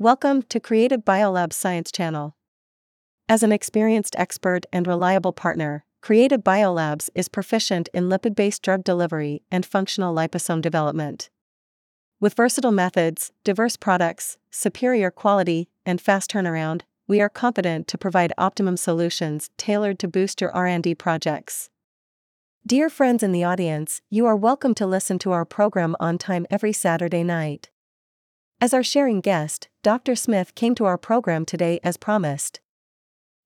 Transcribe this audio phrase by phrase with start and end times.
[0.00, 2.36] Welcome to Creative Biolab's Science Channel.
[3.28, 8.84] As an experienced expert and reliable partner, Creative Biolabs is proficient in lipid based drug
[8.84, 11.30] delivery and functional liposome development.
[12.20, 18.32] With versatile methods, diverse products, superior quality, and fast turnaround, we are confident to provide
[18.38, 21.70] optimum solutions tailored to boost your R&D projects.
[22.64, 26.46] Dear friends in the audience, you are welcome to listen to our program on time
[26.52, 27.70] every Saturday night.
[28.60, 30.16] As our sharing guest, Dr.
[30.16, 32.58] Smith came to our program today as promised.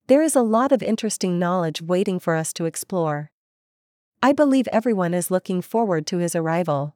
[0.07, 3.29] There is a lot of interesting knowledge waiting for us to explore.
[4.23, 6.95] I believe everyone is looking forward to his arrival.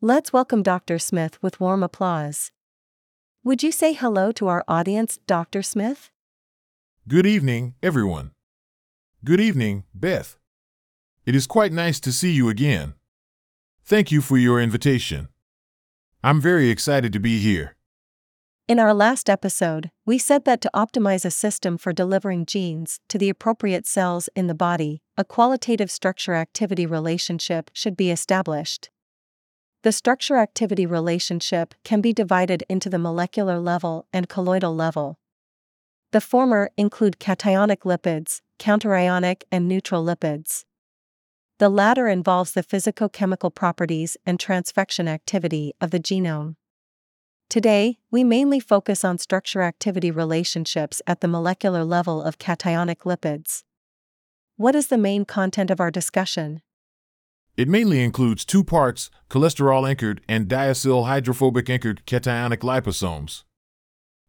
[0.00, 0.98] Let's welcome Dr.
[0.98, 2.50] Smith with warm applause.
[3.44, 5.62] Would you say hello to our audience, Dr.
[5.62, 6.10] Smith?
[7.06, 8.32] Good evening, everyone.
[9.24, 10.36] Good evening, Beth.
[11.26, 12.94] It is quite nice to see you again.
[13.84, 15.28] Thank you for your invitation.
[16.22, 17.76] I'm very excited to be here.
[18.68, 23.16] In our last episode, we said that to optimize a system for delivering genes to
[23.16, 28.90] the appropriate cells in the body, a qualitative structure activity relationship should be established.
[29.82, 35.18] The structure activity relationship can be divided into the molecular level and colloidal level.
[36.12, 40.64] The former include cationic lipids, counterionic, and neutral lipids.
[41.60, 46.54] The latter involves the physicochemical properties and transfection activity of the genome.
[47.50, 53.62] Today, we mainly focus on structure activity relationships at the molecular level of cationic lipids.
[54.56, 56.62] What is the main content of our discussion?
[57.58, 63.44] It mainly includes two parts cholesterol anchored and diacyl hydrophobic anchored cationic liposomes.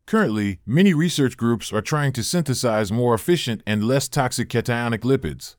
[0.05, 5.55] Currently, many research groups are trying to synthesize more efficient and less toxic cationic lipids.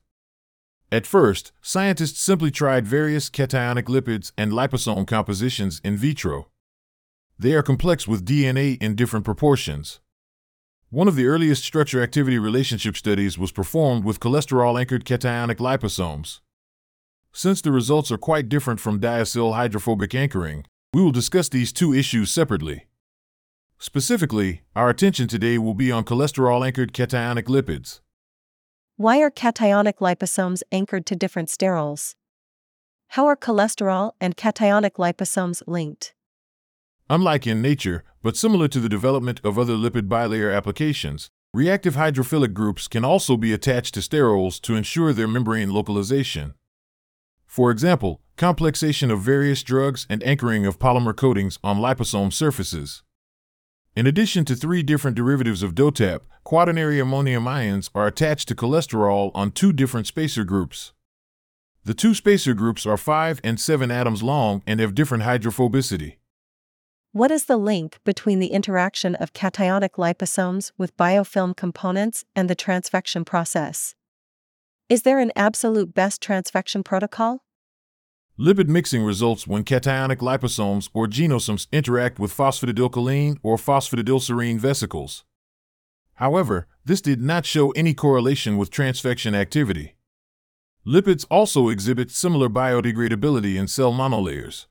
[0.93, 6.49] At first, scientists simply tried various cationic lipids and liposome compositions in vitro.
[7.39, 10.01] They are complex with DNA in different proportions.
[10.91, 16.41] One of the earliest structure activity relationship studies was performed with cholesterol anchored cationic liposomes.
[17.31, 20.63] Since the results are quite different from diacyl hydrophobic anchoring,
[20.93, 22.85] we will discuss these two issues separately.
[23.79, 28.01] Specifically, our attention today will be on cholesterol anchored cationic lipids.
[28.95, 32.13] Why are cationic liposomes anchored to different sterols?
[33.09, 36.13] How are cholesterol and cationic liposomes linked?
[37.09, 42.53] Unlike in nature, but similar to the development of other lipid bilayer applications, reactive hydrophilic
[42.53, 46.53] groups can also be attached to sterols to ensure their membrane localization.
[47.47, 53.02] For example, complexation of various drugs and anchoring of polymer coatings on liposome surfaces.
[53.95, 59.29] In addition to three different derivatives of DOTAP, quaternary ammonium ions are attached to cholesterol
[59.35, 60.93] on two different spacer groups.
[61.83, 66.15] The two spacer groups are 5 and 7 atoms long and have different hydrophobicity.
[67.11, 72.55] What is the link between the interaction of cationic liposomes with biofilm components and the
[72.55, 73.93] transfection process?
[74.89, 77.43] Is there an absolute best transfection protocol?
[78.39, 85.23] Lipid mixing results when cationic liposomes or genosomes interact with phosphatidylcholine or phosphatidylserine vesicles.
[86.15, 89.93] However, this did not show any correlation with transfection activity.
[90.85, 94.65] Lipids also exhibit similar biodegradability in cell monolayers.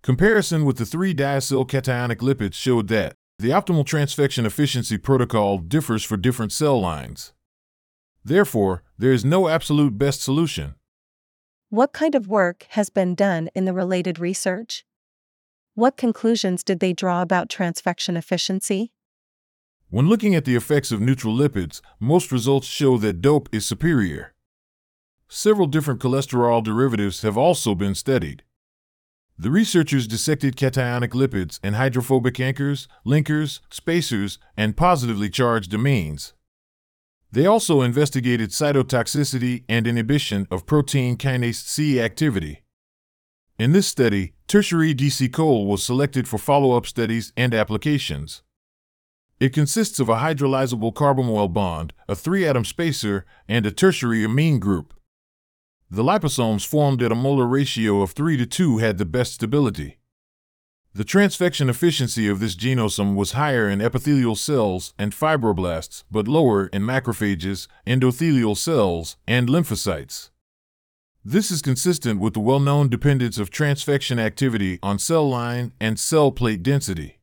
[0.00, 6.16] Comparison with the 3-diacyl cationic lipids showed that the optimal transfection efficiency protocol differs for
[6.16, 7.32] different cell lines.
[8.24, 10.76] Therefore, there is no absolute best solution.
[11.70, 14.86] What kind of work has been done in the related research?
[15.74, 18.90] What conclusions did they draw about transfection efficiency?
[19.90, 24.32] When looking at the effects of neutral lipids, most results show that DOPE is superior.
[25.28, 28.44] Several different cholesterol derivatives have also been studied.
[29.38, 36.32] The researchers dissected cationic lipids and hydrophobic anchors, linkers, spacers, and positively charged amines.
[37.30, 42.62] They also investigated cytotoxicity and inhibition of protein kinase C activity.
[43.58, 48.42] In this study, tertiary decycol was selected for follow up studies and applications.
[49.40, 54.58] It consists of a hydrolyzable carbamoyl bond, a three atom spacer, and a tertiary amine
[54.58, 54.94] group.
[55.90, 59.97] The liposomes formed at a molar ratio of 3 to 2 had the best stability.
[60.94, 66.66] The transfection efficiency of this genosome was higher in epithelial cells and fibroblasts, but lower
[66.68, 70.30] in macrophages, endothelial cells, and lymphocytes.
[71.24, 76.00] This is consistent with the well known dependence of transfection activity on cell line and
[76.00, 77.18] cell plate density.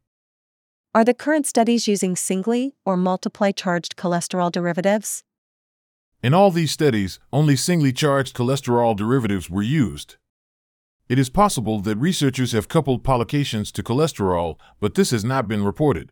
[0.93, 5.23] Are the current studies using singly or multiply charged cholesterol derivatives?
[6.21, 10.15] In all these studies, only singly charged cholesterol derivatives were used.
[11.07, 15.63] It is possible that researchers have coupled polycations to cholesterol, but this has not been
[15.63, 16.11] reported.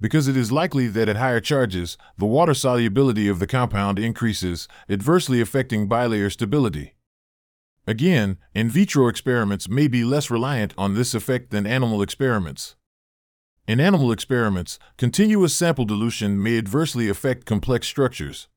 [0.00, 4.66] Because it is likely that at higher charges, the water solubility of the compound increases,
[4.88, 6.94] adversely affecting bilayer stability.
[7.86, 12.74] Again, in vitro experiments may be less reliant on this effect than animal experiments.
[13.68, 18.48] In animal experiments, continuous sample dilution may adversely affect complex structures.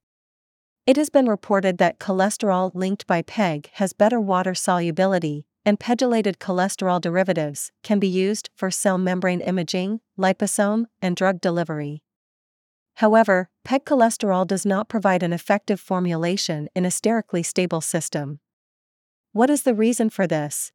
[0.87, 6.37] It has been reported that cholesterol linked by PEG has better water solubility, and pegylated
[6.37, 12.03] cholesterol derivatives can be used for cell membrane imaging, liposome, and drug delivery.
[12.97, 18.39] However, PEG cholesterol does not provide an effective formulation in a sterically stable system.
[19.31, 20.71] What is the reason for this?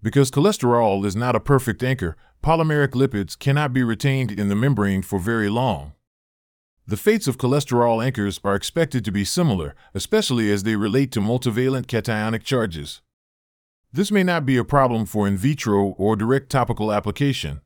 [0.00, 5.02] Because cholesterol is not a perfect anchor, polymeric lipids cannot be retained in the membrane
[5.02, 5.94] for very long.
[6.88, 11.20] The fates of cholesterol anchors are expected to be similar, especially as they relate to
[11.20, 13.02] multivalent cationic charges.
[13.92, 17.60] This may not be a problem for in vitro or direct topical application.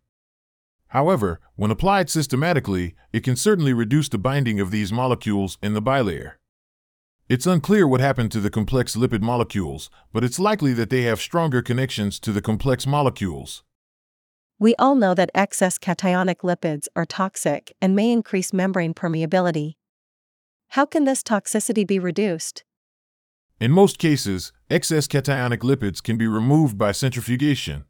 [0.88, 5.82] However, when applied systematically, it can certainly reduce the binding of these molecules in the
[5.82, 6.32] bilayer.
[7.28, 11.20] It's unclear what happened to the complex lipid molecules, but it's likely that they have
[11.20, 13.62] stronger connections to the complex molecules.
[14.62, 19.74] We all know that excess cationic lipids are toxic and may increase membrane permeability.
[20.68, 22.62] How can this toxicity be reduced?
[23.58, 27.86] In most cases, excess cationic lipids can be removed by centrifugation.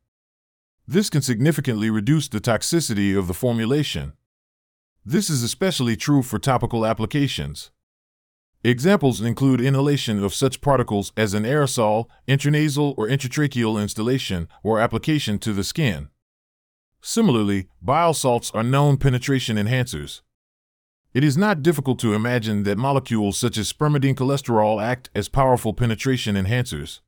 [0.89, 4.15] This can significantly reduce the toxicity of the formulation.
[5.05, 7.71] This is especially true for topical applications.
[8.65, 15.39] Examples include inhalation of such particles as an aerosol, intranasal or intratracheal instillation, or application
[15.41, 16.09] to the skin.
[17.02, 20.22] Similarly, bile salts are known penetration enhancers.
[21.12, 25.75] It is not difficult to imagine that molecules such as spermidine cholesterol act as powerful
[25.75, 27.00] penetration enhancers.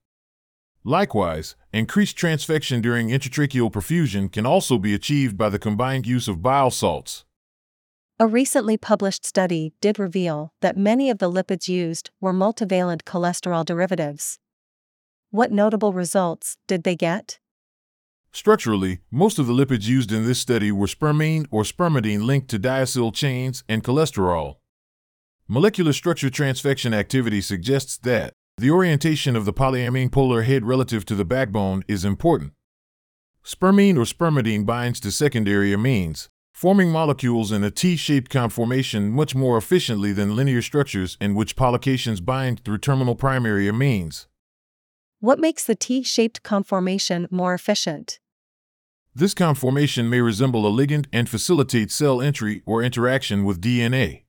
[0.83, 6.43] Likewise, increased transfection during intratracheal perfusion can also be achieved by the combined use of
[6.43, 7.25] bile salts.
[8.19, 13.65] A recently published study did reveal that many of the lipids used were multivalent cholesterol
[13.65, 14.39] derivatives.
[15.31, 17.39] What notable results did they get?
[18.35, 22.59] Structurally, most of the lipids used in this study were spermine or spermidine linked to
[22.59, 24.57] diacyl chains and cholesterol.
[25.47, 31.15] Molecular structure transfection activity suggests that the orientation of the polyamine polar head relative to
[31.15, 32.53] the backbone is important.
[33.45, 39.57] Spermine or spermidine binds to secondary amines, forming molecules in a T-shaped conformation much more
[39.57, 44.27] efficiently than linear structures in which polycations bind through terminal primary amines.
[45.21, 48.19] What makes the T-shaped conformation more efficient?
[49.17, 54.23] This conformation may resemble a ligand and facilitate cell entry or interaction with DNA.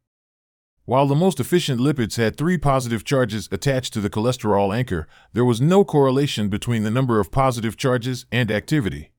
[0.83, 5.43] While the most efficient lipids had three positive charges attached to the cholesterol anchor, there
[5.43, 9.11] was no correlation between the number of positive charges and activity.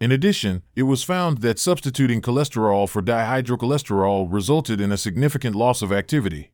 [0.00, 5.82] In addition, it was found that substituting cholesterol for dihydrocholesterol resulted in a significant loss
[5.82, 6.50] of activity.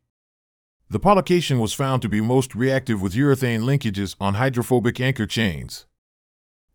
[0.87, 5.87] The polycation was found to be most reactive with urethane linkages on hydrophobic anchor chains.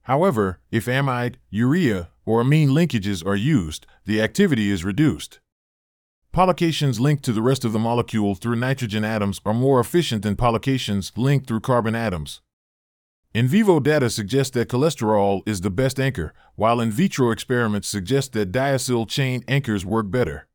[0.05, 5.41] However, if amide, urea, or amine linkages are used, the activity is reduced.
[6.33, 10.37] Polycations linked to the rest of the molecule through nitrogen atoms are more efficient than
[10.37, 12.43] polycations linked through carbon atoms.
[13.33, 18.33] In vivo data suggest that cholesterol is the best anchor, while in vitro experiments suggest
[18.33, 20.49] that diacyl chain anchors work better.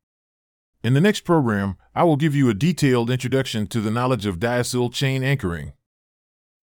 [0.84, 4.40] In the next program, I will give you a detailed introduction to the knowledge of
[4.40, 5.74] diacyl chain anchoring.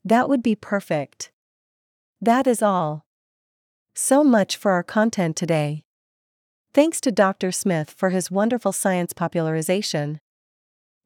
[0.04, 1.32] That would be perfect.
[2.20, 3.04] That is all.
[3.94, 5.84] So much for our content today.
[6.72, 7.52] Thanks to Dr.
[7.52, 10.20] Smith for his wonderful science popularization.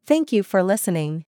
[0.05, 1.25] Thank you for listening.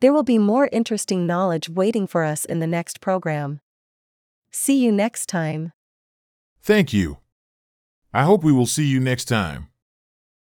[0.00, 3.60] There will be more interesting knowledge waiting for us in the next program.
[4.50, 5.72] See you next time.
[6.62, 7.18] Thank you.
[8.12, 9.68] I hope we will see you next time.